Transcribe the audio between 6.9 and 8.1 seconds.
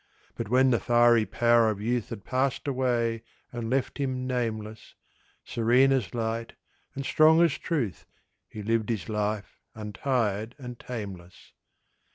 and strong as truth,